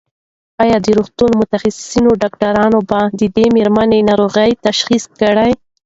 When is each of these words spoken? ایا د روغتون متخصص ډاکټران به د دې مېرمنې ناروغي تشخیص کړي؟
ایا 0.63 0.77
د 0.85 0.87
روغتون 0.97 1.31
متخصص 1.39 1.91
ډاکټران 2.21 2.73
به 2.89 2.99
د 3.19 3.21
دې 3.35 3.45
مېرمنې 3.55 3.99
ناروغي 4.09 4.51
تشخیص 4.67 5.03
کړي؟ 5.19 5.51